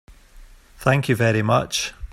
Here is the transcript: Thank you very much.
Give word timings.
Thank 0.79 1.09
you 1.09 1.15
very 1.15 1.43
much. 1.43 1.93